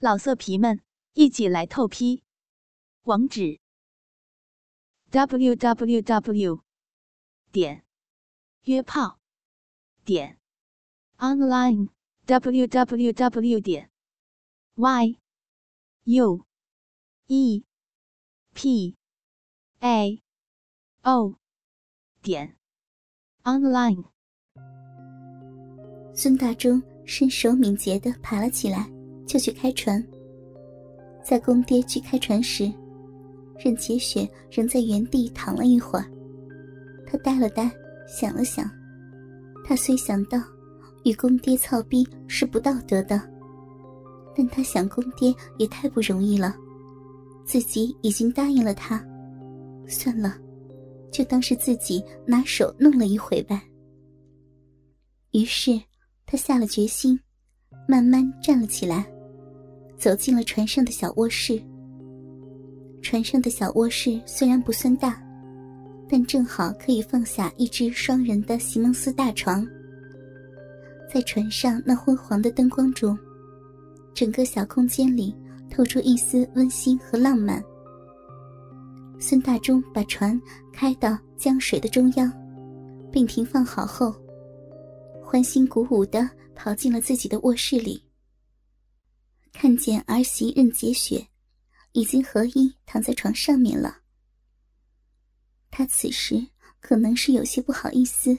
[0.00, 0.80] 老色皮们，
[1.14, 2.22] 一起来透批！
[3.02, 3.58] 网址
[5.10, 6.62] ：w w w
[7.50, 7.84] 点
[8.62, 9.18] 约炮
[10.04, 10.38] 点
[11.16, 11.88] online
[12.26, 13.90] w w w 点
[14.76, 15.18] y
[16.04, 16.46] u
[17.26, 17.64] e
[18.54, 18.96] p
[19.80, 20.22] a
[21.02, 21.34] o
[22.22, 22.56] 点
[23.42, 24.04] online。
[26.14, 28.97] 孙大中身手敏捷的爬了起来。
[29.28, 30.04] 就去开船。
[31.22, 32.72] 在公爹去开船时，
[33.58, 36.06] 任洁雪仍在原地躺了一会儿。
[37.06, 37.70] 他呆了呆，
[38.08, 38.68] 想了想。
[39.64, 40.42] 他虽想到
[41.04, 43.20] 与公爹操逼是不道德的，
[44.34, 46.56] 但他想公爹也太不容易了，
[47.44, 49.04] 自己已经答应了他，
[49.86, 50.38] 算了，
[51.12, 53.62] 就当是自己拿手弄了一回吧。
[55.32, 55.78] 于是
[56.24, 57.20] 他下了决心，
[57.86, 59.06] 慢慢站了起来。
[59.98, 61.60] 走进了船上的小卧室。
[63.02, 65.22] 船上的小卧室虽然不算大，
[66.08, 69.66] 但正好可以放下一只双人的席梦思大床。
[71.12, 73.18] 在船上那昏黄的灯光中，
[74.14, 75.34] 整个小空间里
[75.70, 77.62] 透出一丝温馨和浪漫。
[79.18, 80.40] 孙大中把船
[80.72, 82.32] 开到江水的中央，
[83.10, 84.14] 并停放好后，
[85.22, 88.02] 欢欣鼓舞地跑进了自己的卧室里。
[89.52, 91.28] 看见儿媳任洁雪
[91.92, 94.02] 已经合衣躺在床上面了，
[95.70, 96.48] 他此时
[96.80, 98.38] 可能是有些不好意思，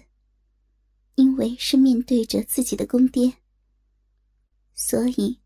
[1.15, 3.33] 因为是面对着自己的公爹，
[4.73, 5.39] 所以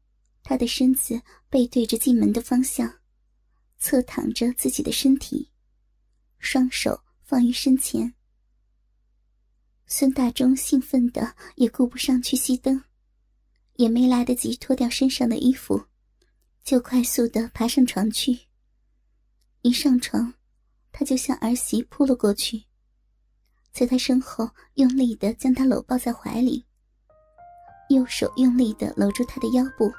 [0.44, 3.00] 他的身子背对着进门的方向，
[3.80, 5.50] 侧躺着自己的身体，
[6.40, 8.14] 双手放于身前。
[9.86, 12.84] 孙大中兴奋的也顾不上去熄灯。
[13.76, 15.86] 也没来得及脱掉身上的衣服，
[16.64, 18.40] 就快速的爬上床去。
[19.62, 20.34] 一上床，
[20.92, 22.64] 他就向儿媳扑了过去，
[23.72, 26.66] 在她身后用力的将她搂抱在怀里，
[27.90, 29.92] 右手用力的搂住她的腰部，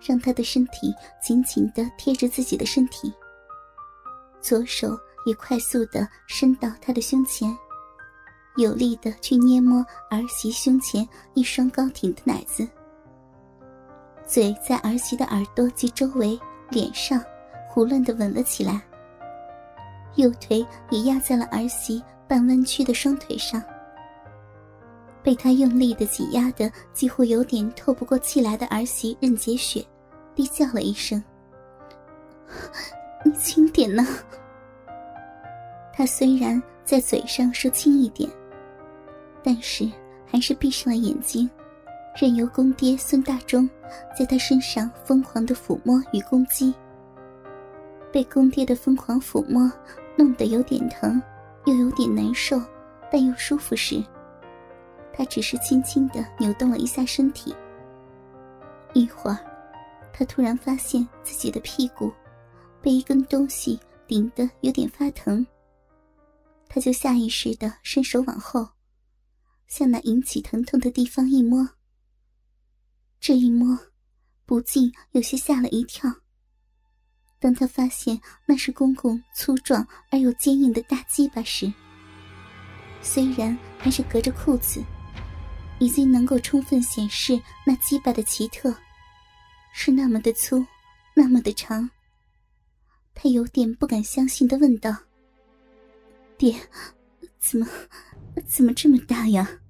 [0.00, 3.12] 让她的身体紧紧的贴着自己的身体。
[4.40, 7.54] 左手也快速的伸到她的胸前。
[8.56, 9.78] 有力的去捏摸
[10.10, 12.68] 儿媳胸前一双高挺的奶子，
[14.30, 17.20] 嘴在儿媳的耳朵及周围、脸上
[17.68, 18.80] 胡乱的吻了起来。
[20.14, 23.60] 右腿也压在了儿媳半弯曲的双腿上。
[25.20, 29.84] 被他用力的挤压的几乎有点透不过气来的儿媳任洁雪，
[30.32, 31.20] 低叫了一声
[33.26, 34.06] ：“你轻点呢。”
[35.92, 38.30] 他虽然在嘴上说轻一点。
[39.42, 39.90] 但是，
[40.24, 41.50] 还是闭上了眼睛，
[42.16, 43.68] 任由公爹孙大中
[44.18, 46.74] 在他身上疯狂的抚摸与攻击。
[48.12, 49.70] 被公爹的疯狂抚摸
[50.16, 51.22] 弄得有点疼，
[51.66, 52.60] 又有点难受，
[53.10, 54.04] 但又舒服时，
[55.12, 57.54] 他只是轻轻的扭动了一下身体。
[58.92, 59.38] 一会儿，
[60.12, 62.12] 他突然发现自己的屁股
[62.82, 63.78] 被一根东西
[64.08, 65.46] 顶得有点发疼，
[66.68, 68.66] 他就下意识的伸手往后。
[69.68, 71.68] 向那引起疼痛的地方一摸，
[73.20, 73.78] 这一摸，
[74.46, 76.10] 不禁有些吓了一跳。
[77.38, 81.72] 当他发现那是公公粗壮而又坚硬的大鸡巴时，
[83.02, 84.82] 虽然还是隔着裤子，
[85.78, 88.74] 已经能够充分显示那鸡巴的奇特，
[89.72, 90.64] 是那么的粗，
[91.14, 91.88] 那么的长。
[93.14, 94.94] 他有点不敢相信的问道
[96.36, 96.58] ：“爹，
[97.38, 97.66] 怎么？”
[98.46, 99.60] 怎么这么大呀？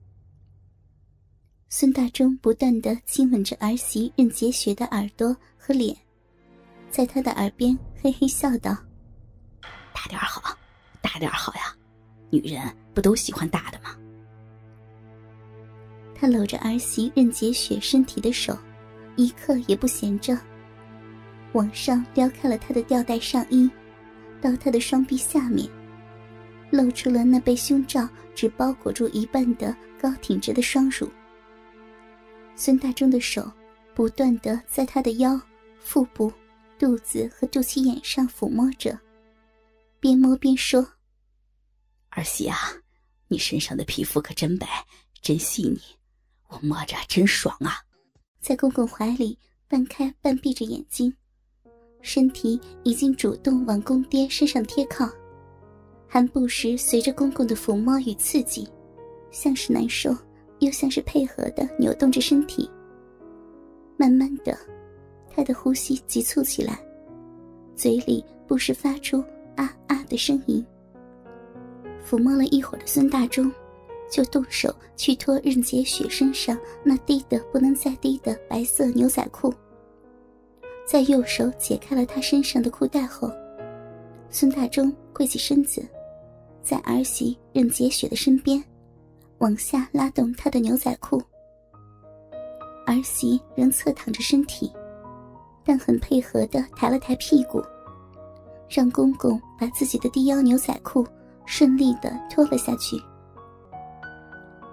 [1.73, 5.97] 孙大中不断的亲吻着儿媳任洁雪的耳朵和脸，
[6.91, 8.77] 在她的耳边嘿嘿笑道
[9.95, 10.59] ：“大点好，
[11.01, 11.73] 大点好呀，
[12.29, 12.61] 女人
[12.93, 13.97] 不都喜欢大的吗？”
[16.13, 18.59] 他搂着儿媳任洁雪身体的手，
[19.15, 20.37] 一刻也不闲着，
[21.53, 23.71] 往上撩开了她的吊带上衣，
[24.41, 25.71] 到她的双臂下面。
[26.73, 31.09] 露出了那被胸罩只包裹住一半的高挺着的双乳。
[32.60, 33.51] 孙大中的手
[33.95, 35.41] 不断的在他的腰、
[35.78, 36.30] 腹部、
[36.78, 39.01] 肚子和肚脐眼上抚摸着，
[39.98, 40.86] 边摸边说
[42.10, 42.59] ：“儿媳啊，
[43.28, 44.66] 你身上的皮肤可真白，
[45.22, 45.80] 真细腻，
[46.48, 47.78] 我摸着真爽啊！”
[48.42, 51.10] 在公公怀里半开半闭着眼睛，
[52.03, 55.09] 身体已经主动往公爹身上贴靠。
[56.06, 58.68] 还不时随着公公的抚摸与刺激，
[59.30, 60.15] 像是难受，
[60.60, 62.71] 又像是配合的扭动着身体。
[63.97, 64.57] 慢慢的，
[65.28, 66.78] 他的呼吸急促起来，
[67.74, 69.22] 嘴里不时发出
[69.57, 70.65] 啊啊的声音。
[72.09, 73.53] 抚摸了一会儿的孙大中，
[74.10, 79.53] 就动手去脱任洁雪身上那低得不能再低的白色牛仔裤。
[80.86, 83.30] 在右手解开了她身上的裤带后，
[84.30, 85.86] 孙大中跪起身子，
[86.63, 88.60] 在儿媳任洁雪的身边，
[89.41, 91.21] 往下拉动她的牛仔裤。
[92.87, 94.72] 儿媳仍侧躺着身体，
[95.65, 97.63] 但很配合的抬了抬屁股，
[98.69, 101.07] 让公公把自己的低腰牛仔裤
[101.47, 102.97] 顺利的脱了下去。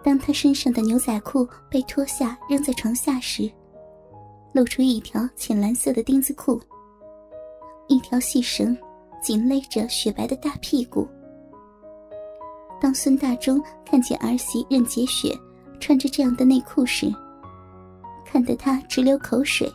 [0.04, 3.52] 当他身上的牛仔裤被脱下扔在床下时，
[4.54, 6.60] 露出一条浅蓝色的丁字裤，
[7.88, 8.76] 一条细绳
[9.22, 11.08] 紧勒着雪白的大屁股。
[12.98, 15.32] 孙大中看见儿媳任洁雪
[15.80, 17.06] 穿着这样的内裤时，
[18.26, 19.72] 看得他直流口水。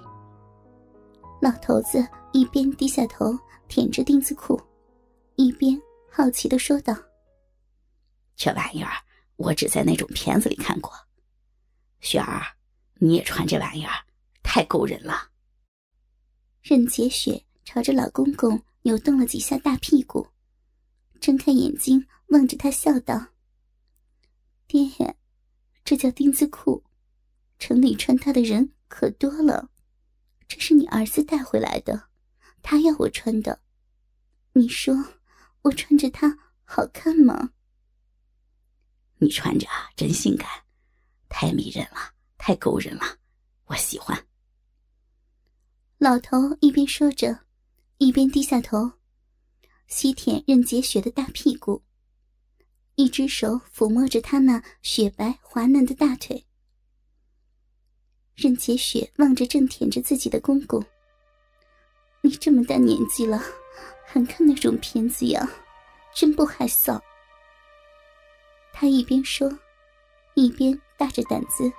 [1.40, 3.38] 老头子一边低下头
[3.68, 4.60] 舔着丁字裤，
[5.36, 5.80] 一边
[6.10, 6.92] 好奇的说道
[8.34, 8.90] ：“这玩意儿
[9.36, 10.90] 我只在那种片子里看过，
[12.00, 12.42] 雪儿，
[12.94, 13.92] 你也穿这玩意儿，
[14.42, 15.28] 太勾人了。”
[16.60, 20.26] 任洁雪朝着老公公扭动了几下大屁股，
[21.20, 23.28] 睁开眼睛望着他笑道
[24.66, 25.16] ：“爹，
[25.84, 26.82] 这叫丁字裤。”
[27.58, 29.70] 城里穿它的人可多了，
[30.48, 32.08] 这是你儿子带回来的，
[32.60, 33.60] 他要我穿的。
[34.54, 34.92] 你说
[35.62, 37.52] 我穿着它好看吗？
[39.18, 40.48] 你穿着啊真性感，
[41.28, 43.02] 太迷人了，太勾人了，
[43.66, 44.26] 我喜欢。
[45.98, 47.44] 老头一边说着，
[47.98, 48.90] 一边低下头，
[49.86, 51.84] 吸舔任洁雪的大屁股，
[52.94, 56.44] 一只手抚摸着她那雪白滑嫩的大腿。
[58.34, 60.84] 任洁雪望着正舔着自己的公公
[62.22, 63.42] ：“你这么大年纪了，
[64.06, 65.48] 还看那种片子呀，
[66.14, 67.00] 真不害臊。”
[68.72, 69.50] 他一边说，
[70.34, 71.70] 一边大着胆子，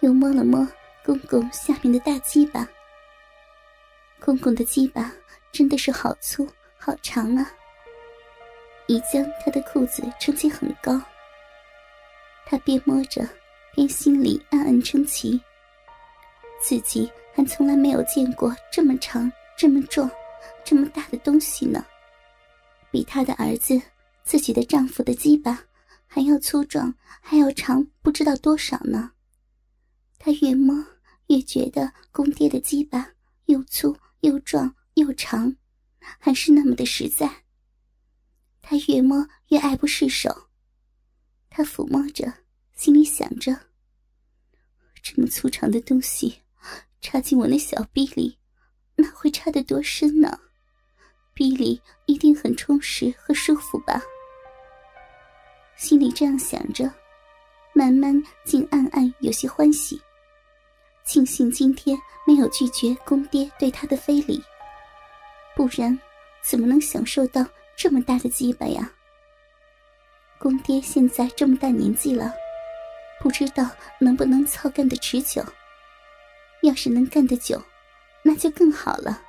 [0.00, 0.66] 又摸了摸
[1.04, 2.66] 公公下面的大鸡巴。
[4.18, 5.12] 公公的鸡巴
[5.52, 6.48] 真的是好粗
[6.78, 7.52] 好长啊！
[8.86, 11.00] 已将他的裤子撑起很高。
[12.46, 13.28] 他边摸着，
[13.74, 15.40] 边心里暗暗称奇。
[16.62, 20.10] 自己还从来没有见过这么长、这么壮、
[20.64, 21.84] 这么大的东西呢，
[22.90, 23.80] 比他的儿子、
[24.24, 25.62] 自己的丈夫的鸡巴
[26.06, 29.12] 还要粗壮，还要长，不知道多少呢。
[30.18, 30.74] 他越摸
[31.26, 33.08] 越觉得公爹的鸡巴
[33.46, 35.54] 又粗又壮又长，
[36.18, 37.28] 还是那么的实在。
[38.68, 40.48] 他越摸越爱不释手，
[41.48, 42.32] 他抚摸着，
[42.74, 43.56] 心里想着：
[45.00, 46.42] 这么粗长的东西。
[47.00, 48.36] 插进我那小臂里，
[48.96, 50.36] 那会插得多深呢？
[51.32, 54.02] 臂里一定很充实和舒服吧。
[55.76, 56.92] 心里这样想着，
[57.72, 60.00] 慢慢竟暗暗有些欢喜，
[61.04, 61.96] 庆幸今天
[62.26, 64.42] 没有拒绝公爹对他的非礼，
[65.54, 65.96] 不然
[66.42, 68.90] 怎么能享受到这么大的鸡巴呀？
[70.38, 72.32] 公爹现在这么大年纪了，
[73.20, 73.68] 不知道
[74.00, 75.44] 能不能操干的持久。
[76.62, 77.62] 要是能干得久，
[78.22, 79.22] 那就更好了。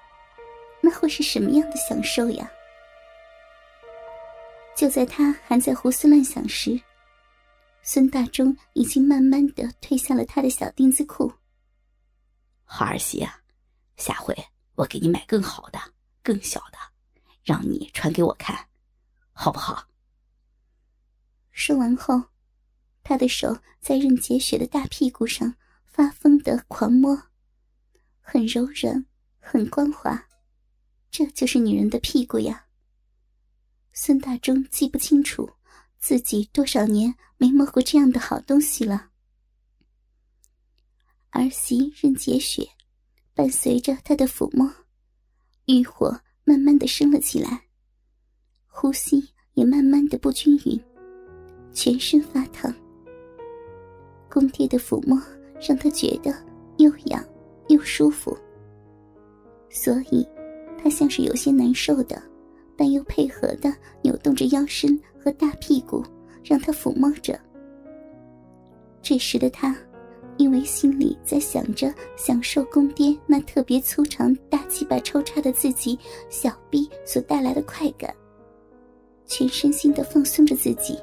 [0.81, 2.49] 那会是什么样的享受呀？
[4.75, 6.79] 就在他还在胡思乱想时，
[7.81, 11.31] 孙大忠已经慢慢的褪下了他的小丁字裤。
[12.63, 13.41] 好儿媳啊，
[13.97, 14.35] 下回
[14.75, 15.79] 我给你买更好的、
[16.23, 16.77] 更小的，
[17.47, 18.67] 让你传给我看，
[19.31, 19.87] 好不好？
[21.51, 22.25] 说完后，
[23.01, 25.55] 他的手在任洁雪的大屁股上。
[25.97, 27.23] 发疯的狂摸，
[28.21, 29.07] 很柔软，
[29.39, 30.27] 很光滑，
[31.09, 32.67] 这就是女人的屁股呀。
[33.93, 35.53] 孙大中记不清楚
[35.97, 39.09] 自己多少年没摸过这样的好东西了。
[41.31, 42.69] 儿媳任洁雪，
[43.33, 44.71] 伴随着他的抚摸，
[45.65, 47.61] 欲火慢慢的升了起来，
[48.65, 49.23] 呼吸
[49.53, 50.79] 也慢慢的不均匀，
[51.71, 52.73] 全身发烫。
[54.27, 55.21] 宫爹的抚摸。
[55.59, 56.31] 让他觉得
[56.77, 57.25] 又痒
[57.67, 58.37] 又舒服，
[59.71, 60.23] 所以，
[60.77, 62.21] 他像是有些难受的，
[62.75, 63.73] 但又配合的
[64.03, 66.05] 扭动着腰身和大屁股，
[66.43, 67.39] 让他抚摸着。
[69.01, 69.75] 这时的他，
[70.37, 75.97] 因为心里在想着享受公爹那特别粗长大鸡巴抽插的自己
[76.29, 78.13] 小臂所带来的快感，
[79.25, 80.99] 全身心的放松着自己，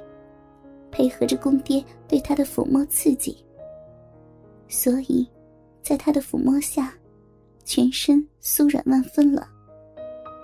[0.90, 3.36] 配合着公爹对他的抚摸刺激。
[4.68, 5.28] 所以，
[5.82, 6.94] 在他的抚摸下，
[7.64, 9.46] 全身酥软万分了，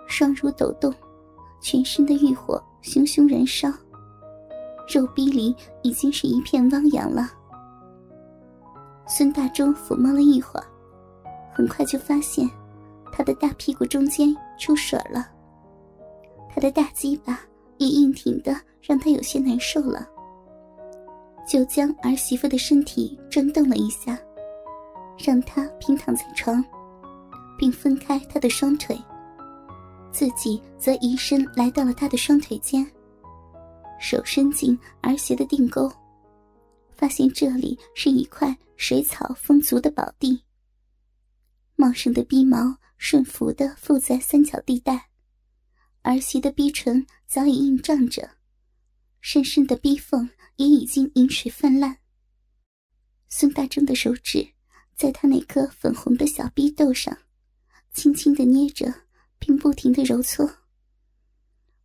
[0.06, 0.92] 双乳抖动，
[1.62, 3.73] 全身的欲火熊熊燃烧，
[4.92, 7.32] 肉壁里已经是一片汪洋了。
[9.12, 10.64] 孙大忠抚摸了一会儿，
[11.52, 12.49] 很快就发现
[13.12, 15.29] 他的大屁股中间出水了，
[16.49, 17.40] 他的大鸡巴
[17.79, 20.09] 也硬挺的让他有些难受了，
[21.45, 24.17] 就将儿媳妇的身体转动了一下，
[25.19, 26.64] 让她平躺在床。
[27.59, 28.99] 并分开他的双腿，
[30.11, 32.90] 自己则移身来到了他的双腿间，
[33.99, 35.93] 手伸进儿媳的腚沟，
[36.97, 40.43] 发现这里是一块水草丰足的宝地。
[41.77, 45.11] 茂盛的逼毛顺服的附在三角地带，
[46.01, 48.39] 儿媳的逼唇早已硬胀着，
[49.21, 51.99] 深深的逼缝也已经饮水泛滥。
[53.29, 54.55] 孙大正的手指
[54.97, 57.17] 在他那颗粉红的小逼豆上。
[57.93, 59.03] 轻轻的捏着，
[59.39, 60.51] 并不停的揉搓。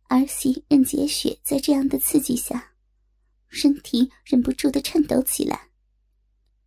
[0.08, 2.72] 儿媳任洁雪在这样的刺激下，
[3.48, 5.68] 身体忍不住的颤抖起来。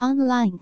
[0.00, 0.60] online。